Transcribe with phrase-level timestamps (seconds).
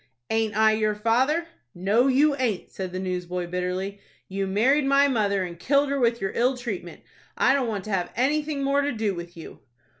[0.31, 1.45] "Aint I your father?"
[1.75, 3.99] "No, you aint," said the newsboy, bitterly.
[4.27, 7.01] "You married my mother, and killed her with your ill treatment.
[7.37, 9.59] I don't want to have anything more to do with you."